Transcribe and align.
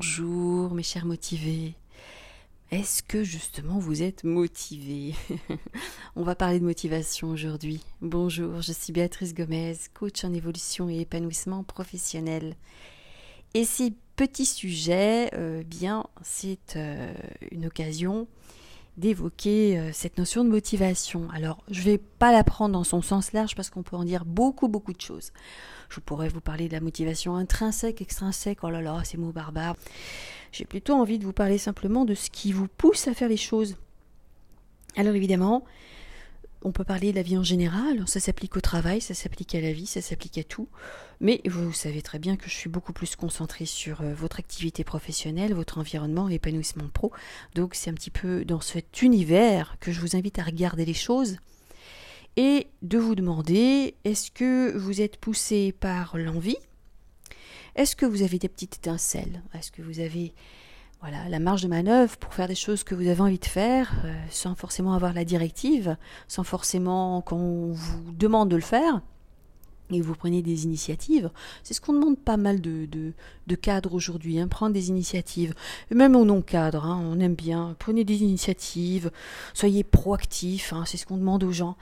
Bonjour 0.00 0.72
mes 0.72 0.82
chers 0.82 1.04
motivés. 1.04 1.74
Est-ce 2.70 3.02
que 3.02 3.22
justement 3.22 3.78
vous 3.78 4.02
êtes 4.02 4.24
motivés 4.24 5.14
On 6.16 6.22
va 6.22 6.34
parler 6.34 6.58
de 6.58 6.64
motivation 6.64 7.28
aujourd'hui. 7.28 7.82
Bonjour, 8.00 8.62
je 8.62 8.72
suis 8.72 8.94
Béatrice 8.94 9.34
Gomez, 9.34 9.76
coach 9.92 10.24
en 10.24 10.32
évolution 10.32 10.88
et 10.88 11.00
épanouissement 11.00 11.64
professionnel. 11.64 12.56
Et 13.52 13.66
ces 13.66 13.92
petits 14.16 14.46
sujets, 14.46 15.34
euh, 15.34 15.62
bien, 15.64 16.06
c'est 16.22 16.76
euh, 16.76 17.12
une 17.50 17.66
occasion 17.66 18.26
d'évoquer 18.96 19.78
euh, 19.78 19.90
cette 19.92 20.18
notion 20.18 20.44
de 20.44 20.50
motivation. 20.50 21.28
Alors, 21.32 21.62
je 21.70 21.80
ne 21.80 21.84
vais 21.84 21.98
pas 21.98 22.32
la 22.32 22.44
prendre 22.44 22.72
dans 22.72 22.84
son 22.84 23.02
sens 23.02 23.32
large 23.32 23.54
parce 23.54 23.70
qu'on 23.70 23.82
peut 23.82 23.96
en 23.96 24.04
dire 24.04 24.24
beaucoup, 24.24 24.68
beaucoup 24.68 24.92
de 24.92 25.00
choses. 25.00 25.32
Je 25.88 26.00
pourrais 26.00 26.28
vous 26.28 26.40
parler 26.40 26.68
de 26.68 26.72
la 26.72 26.80
motivation 26.80 27.36
intrinsèque, 27.36 28.00
extrinsèque, 28.00 28.58
oh 28.62 28.70
là 28.70 28.80
là, 28.80 29.02
ces 29.04 29.16
mots 29.16 29.32
barbares. 29.32 29.76
J'ai 30.52 30.64
plutôt 30.64 30.94
envie 30.94 31.18
de 31.18 31.24
vous 31.24 31.32
parler 31.32 31.58
simplement 31.58 32.04
de 32.04 32.14
ce 32.14 32.30
qui 32.30 32.52
vous 32.52 32.68
pousse 32.68 33.08
à 33.08 33.14
faire 33.14 33.28
les 33.28 33.36
choses. 33.36 33.76
Alors 34.96 35.14
évidemment, 35.14 35.64
on 36.62 36.72
peut 36.72 36.84
parler 36.84 37.10
de 37.12 37.16
la 37.16 37.22
vie 37.22 37.38
en 37.38 37.42
général, 37.42 38.06
ça 38.06 38.20
s'applique 38.20 38.56
au 38.56 38.60
travail, 38.60 39.00
ça 39.00 39.14
s'applique 39.14 39.54
à 39.54 39.60
la 39.60 39.72
vie, 39.72 39.86
ça 39.86 40.00
s'applique 40.02 40.38
à 40.38 40.44
tout. 40.44 40.68
Mais 41.20 41.40
vous 41.46 41.72
savez 41.72 42.02
très 42.02 42.18
bien 42.18 42.36
que 42.36 42.48
je 42.48 42.54
suis 42.54 42.68
beaucoup 42.68 42.92
plus 42.92 43.16
concentrée 43.16 43.66
sur 43.66 44.02
euh, 44.02 44.14
votre 44.14 44.38
activité 44.38 44.84
professionnelle, 44.84 45.54
votre 45.54 45.78
environnement, 45.78 46.28
l'épanouissement 46.28 46.88
pro. 46.92 47.12
Donc 47.54 47.74
c'est 47.74 47.90
un 47.90 47.94
petit 47.94 48.10
peu 48.10 48.44
dans 48.44 48.60
cet 48.60 49.02
univers 49.02 49.76
que 49.80 49.92
je 49.92 50.00
vous 50.00 50.16
invite 50.16 50.38
à 50.38 50.42
regarder 50.42 50.84
les 50.84 50.94
choses 50.94 51.38
et 52.36 52.68
de 52.82 52.98
vous 52.98 53.14
demander 53.14 53.96
est-ce 54.04 54.30
que 54.30 54.76
vous 54.76 55.00
êtes 55.00 55.16
poussé 55.16 55.72
par 55.72 56.16
l'envie? 56.16 56.58
Est-ce 57.74 57.96
que 57.96 58.06
vous 58.06 58.22
avez 58.22 58.38
des 58.38 58.48
petites 58.48 58.76
étincelles? 58.76 59.42
Est-ce 59.54 59.70
que 59.70 59.82
vous 59.82 60.00
avez 60.00 60.34
voilà, 61.00 61.28
la 61.28 61.38
marge 61.38 61.62
de 61.62 61.68
manœuvre 61.68 62.16
pour 62.18 62.34
faire 62.34 62.48
des 62.48 62.54
choses 62.54 62.84
que 62.84 62.94
vous 62.94 63.08
avez 63.08 63.20
envie 63.20 63.38
de 63.38 63.44
faire 63.46 63.90
euh, 64.04 64.14
sans 64.30 64.54
forcément 64.54 64.92
avoir 64.92 65.14
la 65.14 65.24
directive, 65.24 65.96
sans 66.28 66.44
forcément 66.44 67.22
qu'on 67.22 67.72
vous 67.72 68.12
demande 68.12 68.50
de 68.50 68.56
le 68.56 68.62
faire 68.62 69.00
et 69.92 70.00
vous 70.00 70.14
prenez 70.14 70.42
des 70.42 70.64
initiatives. 70.64 71.30
C'est 71.62 71.74
ce 71.74 71.80
qu'on 71.80 71.92
demande 71.92 72.18
pas 72.18 72.36
mal 72.36 72.60
de, 72.60 73.12
cadres 73.60 73.94
aujourd'hui, 73.94 74.38
hein, 74.38 74.48
prendre 74.48 74.72
des 74.72 74.88
initiatives. 74.88 75.54
même 75.90 76.16
au 76.16 76.24
non-cadre, 76.24 76.84
hein, 76.84 77.02
on 77.04 77.18
aime 77.20 77.34
bien. 77.34 77.74
Prenez 77.78 78.04
des 78.04 78.22
initiatives, 78.22 79.10
soyez 79.54 79.84
proactifs, 79.84 80.72
hein, 80.72 80.84
c'est 80.86 80.96
ce 80.96 81.06
qu'on 81.06 81.16
demande 81.16 81.44
aux 81.44 81.52
gens. 81.52 81.76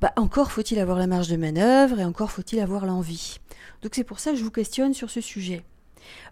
Bah, 0.00 0.12
encore 0.16 0.52
faut-il 0.52 0.78
avoir 0.78 0.98
la 0.98 1.06
marge 1.06 1.28
de 1.28 1.36
manœuvre 1.36 2.00
et 2.00 2.04
encore 2.04 2.30
faut-il 2.30 2.60
avoir 2.60 2.84
l'envie. 2.86 3.38
Donc 3.82 3.92
c'est 3.94 4.04
pour 4.04 4.18
ça 4.18 4.32
que 4.32 4.36
je 4.36 4.44
vous 4.44 4.50
questionne 4.50 4.94
sur 4.94 5.10
ce 5.10 5.20
sujet. 5.20 5.64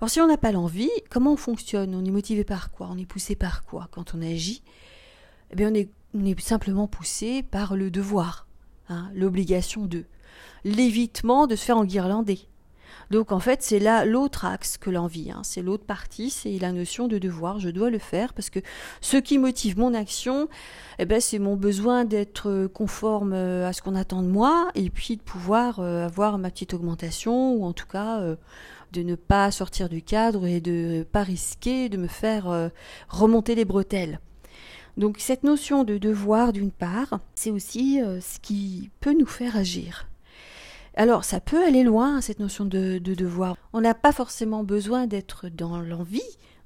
Alors 0.00 0.10
si 0.10 0.20
on 0.20 0.26
n'a 0.26 0.36
pas 0.36 0.52
l'envie, 0.52 0.90
comment 1.10 1.32
on 1.32 1.36
fonctionne? 1.36 1.94
On 1.94 2.04
est 2.04 2.10
motivé 2.10 2.44
par 2.44 2.70
quoi? 2.70 2.88
On 2.90 2.98
est 2.98 3.06
poussé 3.06 3.36
par 3.36 3.64
quoi? 3.64 3.88
Quand 3.90 4.14
on 4.14 4.22
agit 4.22 4.62
Eh 5.50 5.56
bien 5.56 5.70
on 5.70 5.74
est, 5.74 5.90
on 6.14 6.24
est 6.24 6.38
simplement 6.40 6.88
poussé 6.88 7.42
par 7.42 7.76
le 7.76 7.90
devoir, 7.90 8.46
hein, 8.88 9.10
l'obligation 9.14 9.86
de, 9.86 10.04
l'évitement 10.64 11.46
de 11.46 11.56
se 11.56 11.64
faire 11.64 11.78
enguirlander. 11.78 12.40
Donc 13.12 13.30
en 13.30 13.40
fait, 13.40 13.62
c'est 13.62 13.78
là 13.78 14.06
l'autre 14.06 14.46
axe 14.46 14.78
que 14.78 14.88
l'envie, 14.88 15.30
hein. 15.30 15.42
c'est 15.44 15.60
l'autre 15.60 15.84
partie, 15.84 16.30
c'est 16.30 16.58
la 16.58 16.72
notion 16.72 17.08
de 17.08 17.18
devoir, 17.18 17.60
je 17.60 17.68
dois 17.68 17.90
le 17.90 17.98
faire 17.98 18.32
parce 18.32 18.48
que 18.48 18.58
ce 19.02 19.18
qui 19.18 19.36
motive 19.36 19.78
mon 19.78 19.92
action, 19.92 20.48
eh 20.98 21.04
ben, 21.04 21.20
c'est 21.20 21.38
mon 21.38 21.54
besoin 21.54 22.06
d'être 22.06 22.68
conforme 22.68 23.34
euh, 23.34 23.68
à 23.68 23.74
ce 23.74 23.82
qu'on 23.82 23.96
attend 23.96 24.22
de 24.22 24.28
moi 24.28 24.70
et 24.74 24.88
puis 24.88 25.18
de 25.18 25.20
pouvoir 25.20 25.78
euh, 25.78 26.06
avoir 26.06 26.38
ma 26.38 26.48
petite 26.48 26.72
augmentation 26.72 27.52
ou 27.52 27.66
en 27.66 27.74
tout 27.74 27.86
cas 27.86 28.22
euh, 28.22 28.36
de 28.92 29.02
ne 29.02 29.14
pas 29.14 29.50
sortir 29.50 29.90
du 29.90 30.00
cadre 30.00 30.46
et 30.46 30.62
de 30.62 30.72
ne 30.72 31.02
pas 31.02 31.22
risquer 31.22 31.90
de 31.90 31.98
me 31.98 32.08
faire 32.08 32.70
remonter 33.10 33.54
les 33.54 33.66
bretelles. 33.66 34.20
Donc 34.96 35.16
cette 35.18 35.44
notion 35.44 35.84
de 35.84 35.98
devoir 35.98 36.54
d'une 36.54 36.72
part, 36.72 37.20
c'est 37.34 37.50
aussi 37.50 38.00
ce 38.00 38.38
qui 38.40 38.90
peut 39.00 39.12
nous 39.12 39.26
faire 39.26 39.54
agir. 39.56 40.06
Alors 40.94 41.24
ça 41.24 41.40
peut 41.40 41.64
aller 41.64 41.82
loin, 41.84 42.20
cette 42.20 42.38
notion 42.38 42.64
de, 42.64 42.98
devoir. 42.98 43.56
On 43.72 43.80
n'a 43.80 43.94
pas 43.94 44.12
forcément 44.12 44.64
besoin 44.64 45.06
d'être 45.06 45.48
dans 45.48 45.80
l'envie 45.80 46.20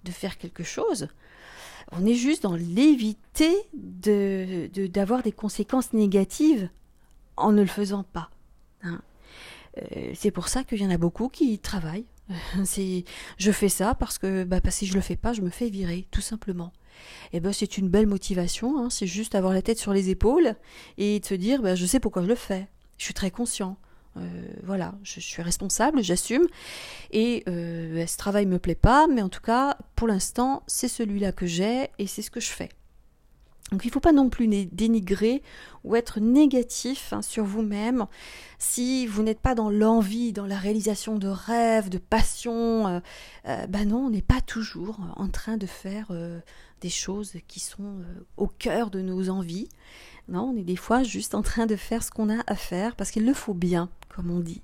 de 0.04 0.10
faire 0.10 0.38
quelque 0.38 0.64
chose. 0.64 1.08
On 1.92 2.04
est 2.04 2.14
juste 2.14 2.42
dans 2.42 2.56
l'éviter 2.56 3.54
de, 3.74 4.68
d'avoir 4.88 5.22
des 5.22 5.32
conséquences 5.32 5.92
négatives 5.92 6.68
en 7.36 7.52
ne 7.52 7.60
le 7.60 7.68
faisant 7.68 8.02
pas. 8.02 8.30
Hein. 8.82 9.00
Euh, 9.78 10.10
c'est 10.14 10.30
pour 10.30 10.48
ça 10.48 10.64
qu'il 10.64 10.80
y 10.80 10.86
en 10.86 10.90
a 10.90 10.98
beaucoup 10.98 11.28
qui 11.28 11.58
travaillent. 11.58 12.06
Je 13.38 13.52
fais 13.52 13.68
ça 13.68 13.94
parce 13.94 14.18
que, 14.18 14.42
bah, 14.42 14.60
parce 14.60 14.76
si 14.76 14.86
je 14.86 14.94
le 14.94 15.00
fais 15.00 15.16
pas, 15.16 15.32
je 15.32 15.42
me 15.42 15.50
fais 15.50 15.68
virer, 15.68 16.08
tout 16.10 16.20
simplement. 16.20 16.72
Et 17.32 17.36
eh 17.36 17.40
ben 17.40 17.52
c'est 17.52 17.76
une 17.76 17.88
belle 17.88 18.06
motivation. 18.06 18.78
Hein. 18.78 18.90
c'est 18.90 19.06
juste 19.06 19.34
avoir 19.34 19.52
la 19.52 19.60
tête 19.60 19.78
sur 19.78 19.92
les 19.92 20.08
épaules 20.08 20.56
et 20.96 21.20
de 21.20 21.26
se 21.26 21.34
dire, 21.34 21.60
bah, 21.60 21.74
je 21.74 21.84
sais 21.84 22.00
pourquoi 22.00 22.22
je 22.22 22.28
le 22.28 22.34
fais. 22.34 22.68
Je 22.96 23.04
suis 23.04 23.14
très 23.14 23.30
conscient. 23.30 23.76
Euh, 24.16 24.20
voilà, 24.62 24.94
je 25.02 25.20
suis 25.20 25.42
responsable, 25.42 26.02
j'assume. 26.02 26.46
Et 27.10 27.44
euh, 27.48 28.06
ce 28.06 28.16
travail 28.16 28.46
me 28.46 28.58
plaît 28.58 28.74
pas, 28.74 29.06
mais 29.06 29.22
en 29.22 29.28
tout 29.28 29.40
cas, 29.40 29.76
pour 29.94 30.08
l'instant, 30.08 30.62
c'est 30.66 30.88
celui-là 30.88 31.32
que 31.32 31.46
j'ai 31.46 31.90
et 31.98 32.06
c'est 32.06 32.22
ce 32.22 32.30
que 32.30 32.40
je 32.40 32.50
fais. 32.50 32.70
Donc 33.72 33.84
il 33.84 33.88
ne 33.88 33.92
faut 33.92 34.00
pas 34.00 34.12
non 34.12 34.28
plus 34.28 34.46
dénigrer 34.46 35.42
ou 35.82 35.96
être 35.96 36.20
négatif 36.20 37.12
hein, 37.12 37.20
sur 37.20 37.44
vous-même 37.44 38.06
si 38.60 39.08
vous 39.08 39.24
n'êtes 39.24 39.40
pas 39.40 39.56
dans 39.56 39.70
l'envie, 39.70 40.32
dans 40.32 40.46
la 40.46 40.56
réalisation 40.56 41.18
de 41.18 41.26
rêves, 41.26 41.88
de 41.88 41.98
passions. 41.98 43.02
Ben 43.44 43.88
non, 43.88 44.06
on 44.06 44.10
n'est 44.10 44.22
pas 44.22 44.40
toujours 44.40 45.00
en 45.16 45.28
train 45.28 45.56
de 45.56 45.66
faire 45.66 46.12
des 46.80 46.88
choses 46.88 47.32
qui 47.48 47.58
sont 47.58 48.04
au 48.36 48.46
cœur 48.46 48.88
de 48.88 49.00
nos 49.00 49.30
envies. 49.30 49.68
Non, 50.28 50.52
on 50.52 50.56
est 50.56 50.64
des 50.64 50.76
fois 50.76 51.02
juste 51.02 51.34
en 51.34 51.42
train 51.42 51.66
de 51.66 51.76
faire 51.76 52.02
ce 52.02 52.10
qu'on 52.10 52.30
a 52.30 52.42
à 52.46 52.56
faire 52.56 52.96
parce 52.96 53.10
qu'il 53.10 53.24
le 53.24 53.34
faut 53.34 53.54
bien 53.54 53.88
comme 54.08 54.30
on 54.30 54.40
dit. 54.40 54.62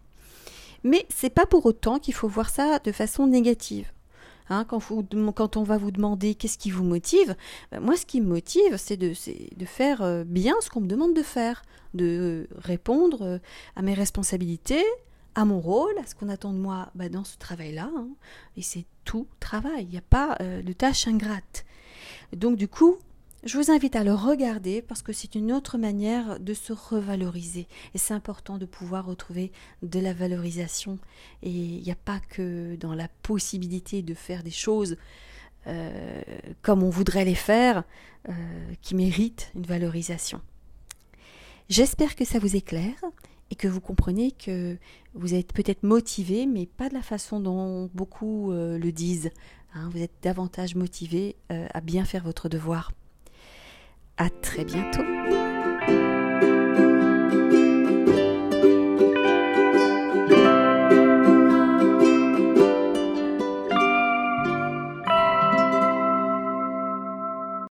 Mais 0.82 1.06
c'est 1.14 1.30
pas 1.30 1.46
pour 1.46 1.66
autant 1.66 1.98
qu'il 1.98 2.14
faut 2.14 2.28
voir 2.28 2.48
ça 2.48 2.78
de 2.78 2.90
façon 2.90 3.26
négative. 3.26 3.92
Hein, 4.48 4.64
quand, 4.64 5.56
on 5.56 5.62
va 5.62 5.78
vous 5.78 5.92
demander 5.92 6.34
qu'est-ce 6.34 6.58
qui 6.58 6.70
vous 6.70 6.84
motive, 6.84 7.36
ben, 7.70 7.80
moi 7.80 7.96
ce 7.96 8.04
qui 8.04 8.20
me 8.20 8.26
motive, 8.26 8.76
c'est 8.76 8.96
de, 8.96 9.14
faire 9.64 10.02
euh, 10.02 10.24
bien 10.24 10.54
ce 10.60 10.68
qu'on 10.68 10.80
me 10.80 10.88
demande 10.88 11.14
de 11.14 11.22
faire, 11.22 11.62
de 11.94 12.48
répondre 12.56 13.22
euh, 13.22 13.38
à 13.76 13.82
mes 13.82 13.94
responsabilités, 13.94 14.84
à 15.34 15.44
mon 15.44 15.60
rôle, 15.60 15.96
à 15.98 16.06
ce 16.06 16.14
qu'on 16.14 16.28
attend 16.28 16.52
de 16.52 16.58
moi 16.58 16.90
ben, 16.94 17.10
dans 17.10 17.24
ce 17.24 17.38
travail-là. 17.38 17.88
Hein. 17.96 18.08
Et 18.56 18.62
c'est 18.62 18.84
tout 19.04 19.26
travail, 19.38 19.84
il 19.84 19.90
n'y 19.90 19.98
a 19.98 20.02
pas 20.02 20.36
euh, 20.40 20.60
de 20.60 20.72
tâche 20.72 21.06
ingrate. 21.06 21.64
Donc 22.36 22.56
du 22.56 22.68
coup, 22.68 22.98
je 23.44 23.58
vous 23.58 23.72
invite 23.72 23.96
à 23.96 24.04
le 24.04 24.14
regarder 24.14 24.82
parce 24.82 25.02
que 25.02 25.12
c'est 25.12 25.34
une 25.34 25.52
autre 25.52 25.76
manière 25.76 26.38
de 26.38 26.54
se 26.54 26.72
revaloriser. 26.72 27.66
Et 27.92 27.98
c'est 27.98 28.14
important 28.14 28.56
de 28.56 28.66
pouvoir 28.66 29.04
retrouver 29.04 29.50
de 29.82 29.98
la 29.98 30.12
valorisation. 30.12 30.98
Et 31.42 31.50
il 31.50 31.82
n'y 31.82 31.90
a 31.90 31.96
pas 31.96 32.20
que 32.20 32.76
dans 32.76 32.94
la 32.94 33.08
possibilité 33.22 34.02
de 34.02 34.14
faire 34.14 34.44
des 34.44 34.52
choses 34.52 34.96
euh, 35.66 36.22
comme 36.62 36.82
on 36.82 36.90
voudrait 36.90 37.24
les 37.24 37.36
faire 37.36 37.84
euh, 38.28 38.32
qui 38.80 38.94
méritent 38.94 39.50
une 39.54 39.66
valorisation. 39.66 40.40
J'espère 41.68 42.16
que 42.16 42.24
ça 42.24 42.38
vous 42.38 42.56
éclaire 42.56 43.02
et 43.50 43.54
que 43.54 43.68
vous 43.68 43.80
comprenez 43.80 44.32
que 44.32 44.76
vous 45.14 45.34
êtes 45.34 45.52
peut-être 45.52 45.84
motivé, 45.84 46.46
mais 46.46 46.66
pas 46.66 46.88
de 46.88 46.94
la 46.94 47.02
façon 47.02 47.38
dont 47.38 47.90
beaucoup 47.94 48.52
euh, 48.52 48.78
le 48.78 48.92
disent. 48.92 49.30
Hein. 49.74 49.88
vous 49.92 50.02
êtes 50.02 50.12
davantage 50.22 50.74
motivé 50.74 51.36
à 51.48 51.80
bien 51.80 52.04
faire 52.04 52.24
votre 52.24 52.48
devoir. 52.48 52.92
À 54.22 54.30
très 54.40 54.64
bientôt. 54.64 55.02